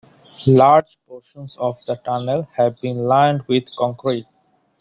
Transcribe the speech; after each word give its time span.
Large 0.47 0.97
portions 1.07 1.57
of 1.57 1.77
the 1.85 1.95
tunnel 1.95 2.47
have 2.55 2.75
been 2.81 3.03
lined 3.05 3.43
with 3.47 3.65
concrete. 3.77 4.25